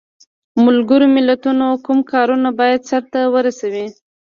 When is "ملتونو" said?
1.15-1.67